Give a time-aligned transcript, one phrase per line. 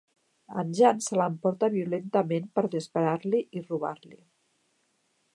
[0.59, 4.17] En Jan se l'emporta violentament per disparar-li i robar-li.